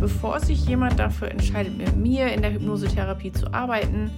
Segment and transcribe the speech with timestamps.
[0.00, 4.10] bevor sich jemand dafür entscheidet, mit mir in der Hypnosetherapie zu arbeiten,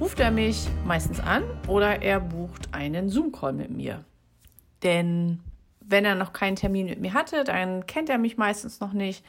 [0.00, 4.04] ruft er mich meistens an oder er bucht einen Zoom-Call mit mir.
[4.82, 5.40] Denn
[5.80, 9.24] wenn er noch keinen Termin mit mir hatte, dann kennt er mich meistens noch nicht,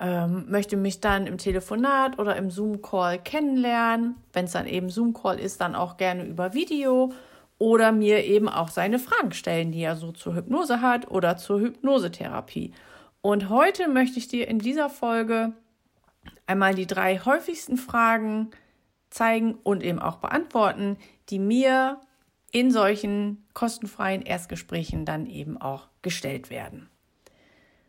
[0.00, 4.16] ähm, möchte mich dann im Telefonat oder im Zoom-Call kennenlernen.
[4.32, 7.12] Wenn es dann eben Zoom-Call ist, dann auch gerne über Video
[7.58, 11.60] oder mir eben auch seine Fragen stellen, die er so zur Hypnose hat oder zur
[11.60, 12.72] Hypnosetherapie.
[13.24, 15.54] Und heute möchte ich dir in dieser Folge
[16.44, 18.50] einmal die drei häufigsten Fragen
[19.08, 20.98] zeigen und eben auch beantworten,
[21.30, 22.02] die mir
[22.52, 26.90] in solchen kostenfreien Erstgesprächen dann eben auch gestellt werden.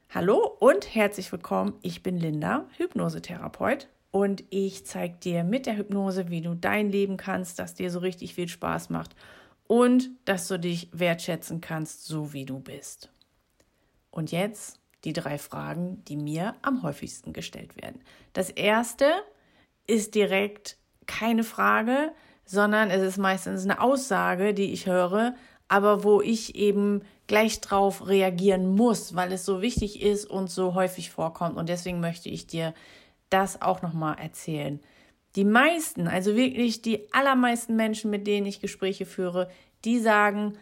[0.10, 1.74] Hallo und herzlich willkommen.
[1.82, 7.18] Ich bin Linda, Hypnosetherapeut und ich zeige dir mit der Hypnose, wie du dein Leben
[7.18, 9.18] kannst, das dir so richtig viel Spaß macht
[9.68, 13.12] und dass du dich wertschätzen kannst, so wie du bist.
[14.12, 18.02] Und jetzt die drei Fragen, die mir am häufigsten gestellt werden.
[18.34, 19.06] Das erste
[19.88, 22.12] ist direkt keine Frage,
[22.46, 25.36] sondern es ist meistens eine Aussage, die ich höre,
[25.68, 30.76] aber wo ich eben gleich drauf reagieren muss, weil es so wichtig ist und so
[30.76, 31.58] häufig vorkommt.
[31.58, 32.74] Und deswegen möchte ich dir
[33.30, 34.80] das auch nochmal erzählen.
[35.36, 39.50] Die meisten, also wirklich die allermeisten Menschen, mit denen ich Gespräche führe,
[39.84, 40.54] die sagen,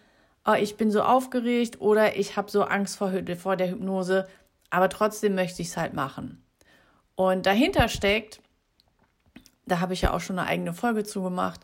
[0.45, 4.27] oh, ich bin so aufgeregt oder ich habe so Angst vor, vor der Hypnose,
[4.69, 6.43] aber trotzdem möchte ich es halt machen.
[7.15, 8.41] Und dahinter steckt,
[9.65, 11.61] da habe ich ja auch schon eine eigene Folge zugemacht,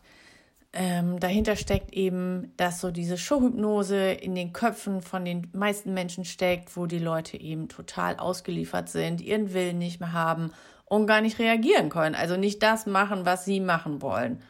[0.72, 6.24] ähm, dahinter steckt eben, dass so diese Showhypnose in den Köpfen von den meisten Menschen
[6.24, 10.52] steckt, wo die Leute eben total ausgeliefert sind, ihren Willen nicht mehr haben
[10.84, 12.14] und gar nicht reagieren können.
[12.14, 14.42] Also nicht das machen, was sie machen wollen.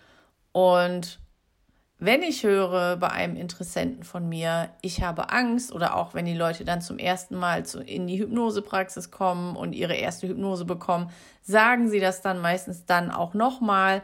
[0.52, 1.20] Und
[2.00, 6.34] wenn ich höre bei einem Interessenten von mir, ich habe Angst oder auch wenn die
[6.34, 11.10] Leute dann zum ersten Mal in die Hypnosepraxis kommen und ihre erste Hypnose bekommen,
[11.42, 14.00] sagen sie das dann meistens dann auch nochmal.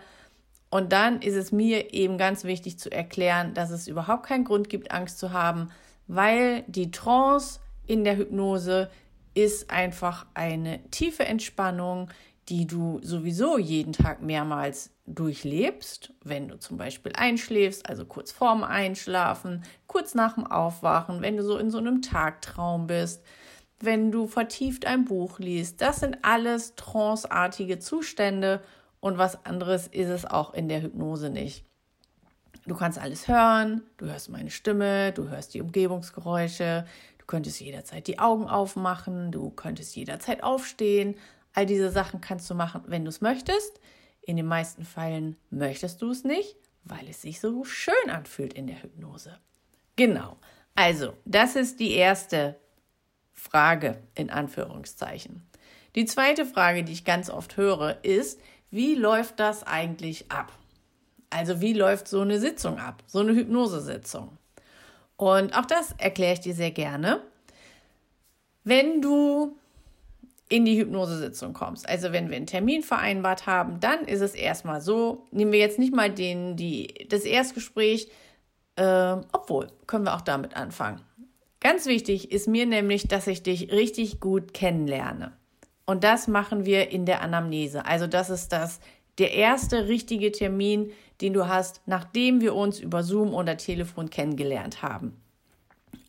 [0.68, 4.68] Und dann ist es mir eben ganz wichtig zu erklären, dass es überhaupt keinen Grund
[4.68, 5.70] gibt, Angst zu haben,
[6.06, 8.90] weil die Trance in der Hypnose
[9.32, 12.10] ist einfach eine tiefe Entspannung,
[12.48, 18.62] die du sowieso jeden Tag mehrmals durchlebst, wenn du zum Beispiel einschläfst, also kurz vorm
[18.62, 23.22] Einschlafen, kurz nach dem Aufwachen, wenn du so in so einem Tagtraum bist,
[23.80, 25.80] wenn du vertieft ein Buch liest.
[25.80, 28.62] Das sind alles tranceartige Zustände
[29.00, 31.64] und was anderes ist es auch in der Hypnose nicht.
[32.66, 36.84] Du kannst alles hören, du hörst meine Stimme, du hörst die Umgebungsgeräusche,
[37.18, 41.14] du könntest jederzeit die Augen aufmachen, du könntest jederzeit aufstehen.
[41.56, 43.80] All diese Sachen kannst du machen, wenn du es möchtest.
[44.20, 48.66] In den meisten Fällen möchtest du es nicht, weil es sich so schön anfühlt in
[48.66, 49.38] der Hypnose.
[49.96, 50.36] Genau.
[50.74, 52.56] Also, das ist die erste
[53.32, 55.46] Frage in Anführungszeichen.
[55.94, 58.38] Die zweite Frage, die ich ganz oft höre, ist,
[58.70, 60.52] wie läuft das eigentlich ab?
[61.30, 64.36] Also, wie läuft so eine Sitzung ab, so eine Hypnosesitzung?
[65.16, 67.22] Und auch das erkläre ich dir sehr gerne.
[68.62, 69.56] Wenn du
[70.48, 71.88] in die Hypnosesitzung kommst.
[71.88, 75.78] Also wenn wir einen Termin vereinbart haben, dann ist es erstmal so, nehmen wir jetzt
[75.78, 78.08] nicht mal den, die, das Erstgespräch,
[78.76, 81.00] äh, obwohl, können wir auch damit anfangen.
[81.60, 85.32] Ganz wichtig ist mir nämlich, dass ich dich richtig gut kennenlerne.
[85.84, 87.86] Und das machen wir in der Anamnese.
[87.86, 88.80] Also das ist das,
[89.18, 94.82] der erste richtige Termin, den du hast, nachdem wir uns über Zoom oder Telefon kennengelernt
[94.82, 95.16] haben.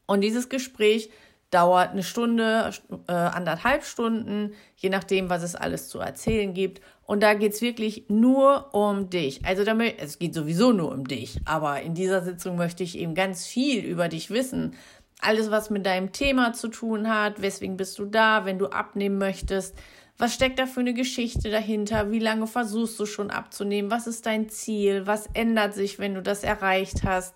[0.05, 1.09] Und dieses Gespräch
[1.49, 2.71] dauert eine Stunde,
[3.07, 6.81] äh, anderthalb Stunden, je nachdem, was es alles zu erzählen gibt.
[7.05, 9.45] Und da geht's wirklich nur um dich.
[9.45, 13.15] Also damit, es geht sowieso nur um dich, aber in dieser Sitzung möchte ich eben
[13.15, 14.75] ganz viel über dich wissen.
[15.21, 19.17] Alles, was mit deinem Thema zu tun hat, weswegen bist du da, wenn du abnehmen
[19.17, 19.75] möchtest,
[20.19, 22.11] was steckt da für eine Geschichte dahinter?
[22.11, 23.91] Wie lange versuchst du schon abzunehmen?
[23.91, 25.05] Was ist dein Ziel?
[25.05, 27.35] Was ändert sich, wenn du das erreicht hast?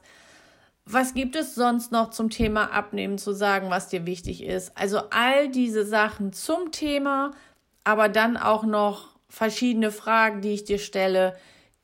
[0.86, 4.76] Was gibt es sonst noch zum Thema Abnehmen zu sagen, was dir wichtig ist?
[4.76, 7.32] Also all diese Sachen zum Thema,
[7.84, 11.36] aber dann auch noch verschiedene Fragen, die ich dir stelle,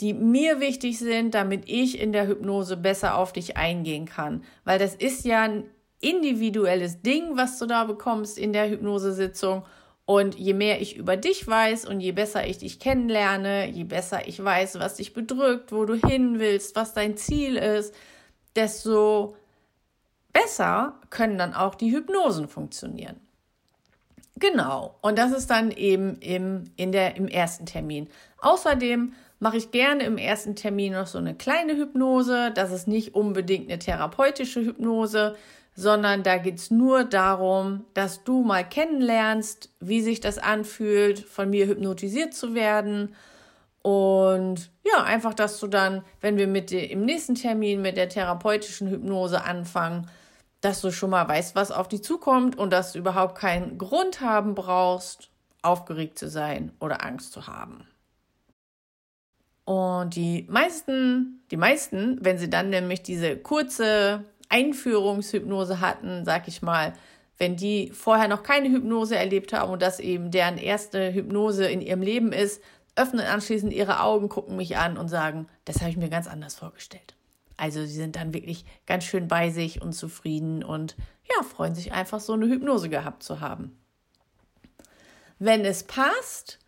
[0.01, 4.43] die mir wichtig sind, damit ich in der Hypnose besser auf dich eingehen kann.
[4.63, 5.63] Weil das ist ja ein
[6.01, 9.63] individuelles Ding, was du da bekommst in der Hypnosesitzung.
[10.05, 14.27] Und je mehr ich über dich weiß und je besser ich dich kennenlerne, je besser
[14.27, 17.93] ich weiß, was dich bedrückt, wo du hin willst, was dein Ziel ist,
[18.57, 19.35] desto
[20.33, 23.19] besser können dann auch die Hypnosen funktionieren.
[24.39, 28.07] Genau, und das ist dann eben im, in der, im ersten Termin.
[28.39, 32.51] Außerdem mache ich gerne im ersten Termin noch so eine kleine Hypnose.
[32.53, 35.35] Das ist nicht unbedingt eine therapeutische Hypnose,
[35.75, 41.49] sondern da geht es nur darum, dass du mal kennenlernst, wie sich das anfühlt, von
[41.49, 43.15] mir hypnotisiert zu werden.
[43.87, 48.09] Und ja, einfach, dass du dann, wenn wir mit dem, im nächsten Termin mit der
[48.09, 50.11] therapeutischen Hypnose anfangen,
[50.59, 54.19] dass du schon mal weißt, was auf dich zukommt und dass du überhaupt keinen Grund
[54.19, 55.29] haben brauchst,
[55.61, 57.87] aufgeregt zu sein oder Angst zu haben.
[59.63, 66.61] Und die meisten, die meisten, wenn sie dann nämlich diese kurze Einführungshypnose hatten, sag ich
[66.61, 66.91] mal,
[67.37, 71.79] wenn die vorher noch keine Hypnose erlebt haben und das eben deren erste Hypnose in
[71.79, 72.61] ihrem Leben ist,
[72.97, 76.55] öffnen anschließend ihre Augen, gucken mich an und sagen, das habe ich mir ganz anders
[76.55, 77.15] vorgestellt.
[77.57, 80.95] Also sie sind dann wirklich ganz schön bei sich und zufrieden und
[81.29, 83.77] ja, freuen sich einfach so eine Hypnose gehabt zu haben.
[85.39, 86.59] Wenn es passt,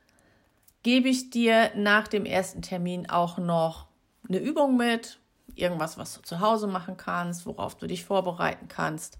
[0.84, 3.88] gebe ich dir nach dem ersten Termin auch noch
[4.28, 5.20] eine Übung mit,
[5.56, 9.20] irgendwas, was du zu Hause machen kannst, worauf du dich vorbereiten kannst.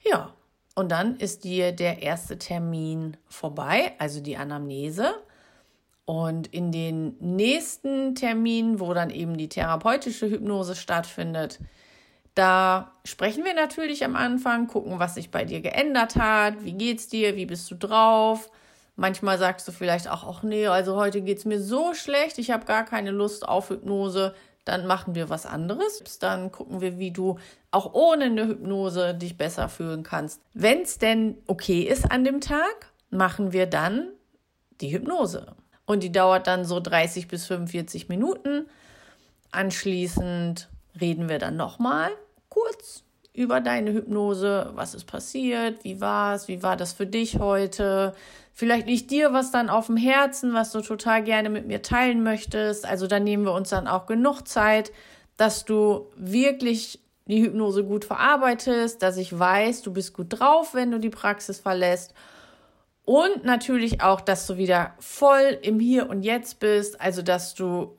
[0.00, 0.32] Ja,
[0.74, 5.14] und dann ist dir der erste Termin vorbei, also die Anamnese.
[6.12, 11.58] Und in den nächsten Terminen, wo dann eben die therapeutische Hypnose stattfindet,
[12.34, 17.08] da sprechen wir natürlich am Anfang, gucken, was sich bei dir geändert hat, wie geht's
[17.08, 18.50] dir, wie bist du drauf,
[18.94, 22.50] Manchmal sagst du vielleicht auch, ach nee, also heute geht es mir so schlecht, ich
[22.50, 24.34] habe gar keine Lust auf Hypnose.
[24.66, 26.04] Dann machen wir was anderes.
[26.20, 27.38] Dann gucken wir, wie du
[27.70, 30.42] auch ohne eine Hypnose dich besser fühlen kannst.
[30.52, 34.08] Wenn es denn okay ist an dem Tag, machen wir dann
[34.82, 35.56] die Hypnose.
[35.86, 38.66] Und die dauert dann so 30 bis 45 Minuten.
[39.50, 40.68] Anschließend
[41.00, 42.10] reden wir dann nochmal
[42.48, 47.38] kurz über deine Hypnose, was ist passiert, wie war es, wie war das für dich
[47.38, 48.14] heute.
[48.52, 52.22] Vielleicht liegt dir was dann auf dem Herzen, was du total gerne mit mir teilen
[52.22, 52.84] möchtest.
[52.84, 54.92] Also da nehmen wir uns dann auch genug Zeit,
[55.38, 60.90] dass du wirklich die Hypnose gut verarbeitest, dass ich weiß, du bist gut drauf, wenn
[60.90, 62.12] du die Praxis verlässt.
[63.04, 67.98] Und natürlich auch, dass du wieder voll im Hier und Jetzt bist, also dass du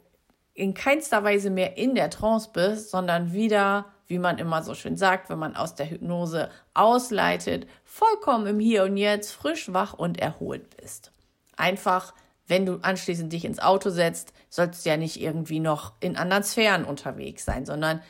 [0.54, 4.98] in keinster Weise mehr in der Trance bist, sondern wieder wie man immer so schön
[4.98, 10.20] sagt, wenn man aus der Hypnose ausleitet, vollkommen im Hier und Jetzt, frisch, wach und
[10.20, 11.12] erholt bist.
[11.56, 12.14] Einfach,
[12.48, 16.44] wenn du anschließend dich ins Auto setzt, sollst du ja nicht irgendwie noch in anderen
[16.44, 18.02] Sphären unterwegs sein, sondern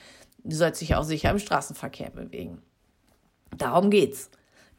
[0.43, 2.61] du sollst dich auch sicher im Straßenverkehr bewegen.
[3.55, 4.29] Darum geht's.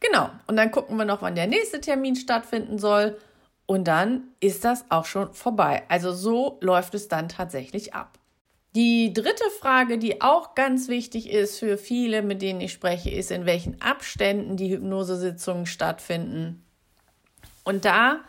[0.05, 0.29] Genau.
[0.47, 3.17] Und dann gucken wir noch, wann der nächste Termin stattfinden soll.
[3.65, 5.83] Und dann ist das auch schon vorbei.
[5.87, 8.19] Also so läuft es dann tatsächlich ab.
[8.75, 13.31] Die dritte Frage, die auch ganz wichtig ist für viele, mit denen ich spreche, ist,
[13.31, 16.63] in welchen Abständen die Hypnosesitzungen stattfinden.
[17.63, 18.19] Und da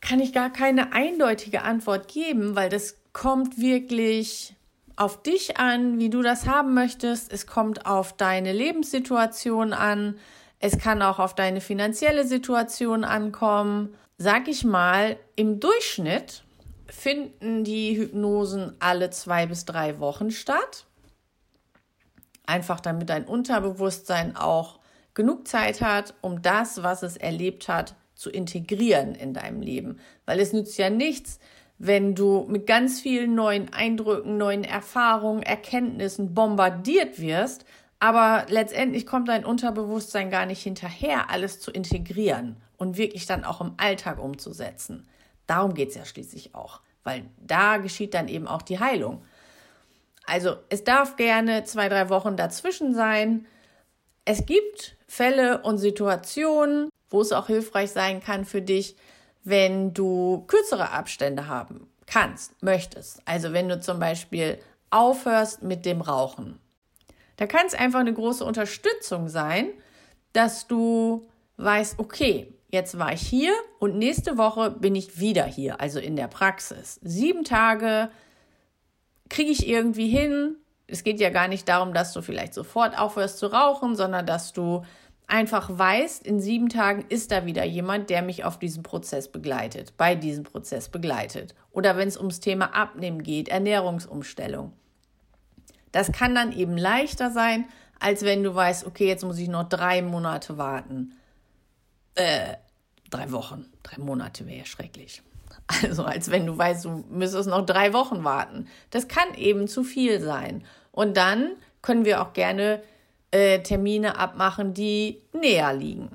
[0.00, 4.54] kann ich gar keine eindeutige Antwort geben, weil das kommt wirklich
[4.94, 7.32] auf dich an, wie du das haben möchtest.
[7.32, 10.18] Es kommt auf deine Lebenssituation an.
[10.60, 13.94] Es kann auch auf deine finanzielle Situation ankommen.
[14.18, 16.44] Sag ich mal, im Durchschnitt
[16.86, 20.84] finden die Hypnosen alle zwei bis drei Wochen statt.
[22.44, 24.80] Einfach damit dein Unterbewusstsein auch
[25.14, 29.98] genug Zeit hat, um das, was es erlebt hat, zu integrieren in deinem Leben.
[30.26, 31.38] Weil es nützt ja nichts,
[31.78, 37.64] wenn du mit ganz vielen neuen Eindrücken, neuen Erfahrungen, Erkenntnissen bombardiert wirst,
[38.00, 43.60] aber letztendlich kommt dein Unterbewusstsein gar nicht hinterher, alles zu integrieren und wirklich dann auch
[43.60, 45.06] im Alltag umzusetzen.
[45.46, 49.22] Darum geht es ja schließlich auch, weil da geschieht dann eben auch die Heilung.
[50.24, 53.46] Also es darf gerne zwei, drei Wochen dazwischen sein.
[54.24, 58.96] Es gibt Fälle und Situationen, wo es auch hilfreich sein kann für dich,
[59.44, 63.20] wenn du kürzere Abstände haben kannst, möchtest.
[63.26, 64.58] Also wenn du zum Beispiel
[64.90, 66.60] aufhörst mit dem Rauchen.
[67.40, 69.70] Da kann es einfach eine große Unterstützung sein,
[70.34, 75.80] dass du weißt, okay, jetzt war ich hier und nächste Woche bin ich wieder hier,
[75.80, 77.00] also in der Praxis.
[77.02, 78.10] Sieben Tage
[79.30, 80.56] kriege ich irgendwie hin.
[80.86, 84.52] Es geht ja gar nicht darum, dass du vielleicht sofort aufhörst zu rauchen, sondern dass
[84.52, 84.84] du
[85.26, 89.96] einfach weißt, in sieben Tagen ist da wieder jemand, der mich auf diesem Prozess begleitet,
[89.96, 91.54] bei diesem Prozess begleitet.
[91.70, 94.74] Oder wenn es ums Thema Abnehmen geht, Ernährungsumstellung.
[95.92, 97.66] Das kann dann eben leichter sein,
[97.98, 101.14] als wenn du weißt, okay, jetzt muss ich noch drei Monate warten
[102.14, 102.56] äh,
[103.10, 105.22] drei Wochen, drei Monate wäre ja schrecklich.
[105.84, 108.66] Also als wenn du weißt, du müsstest noch drei Wochen warten.
[108.90, 110.64] Das kann eben zu viel sein.
[110.90, 112.82] Und dann können wir auch gerne
[113.30, 116.10] äh, Termine abmachen, die näher liegen.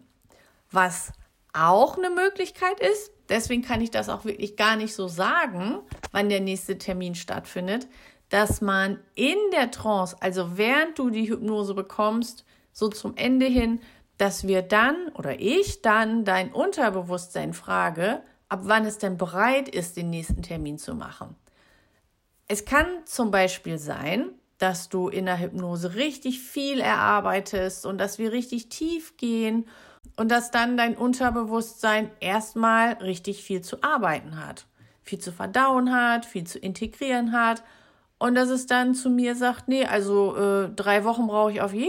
[0.72, 1.14] Was
[1.54, 5.80] auch eine Möglichkeit ist, deswegen kann ich das auch wirklich gar nicht so sagen,
[6.12, 7.88] wann der nächste Termin stattfindet,
[8.30, 13.80] dass man in der Trance, also während du die Hypnose bekommst, so zum Ende hin,
[14.18, 19.98] dass wir dann oder ich dann dein Unterbewusstsein frage, ab wann es denn bereit ist,
[19.98, 21.36] den nächsten Termin zu machen.
[22.48, 28.20] Es kann zum Beispiel sein, dass du in der Hypnose richtig viel erarbeitest und dass
[28.20, 29.68] wir richtig tief gehen
[30.16, 34.66] und dass dann dein Unterbewusstsein erstmal richtig viel zu arbeiten hat,
[35.04, 37.64] viel zu verdauen hat, viel zu integrieren hat
[38.26, 41.76] und dass es dann zu mir sagt, nee, also äh, drei Wochen brauche ich auf
[41.76, 41.84] jeden